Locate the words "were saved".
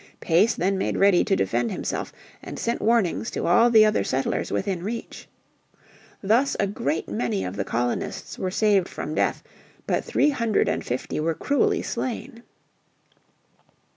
8.39-8.87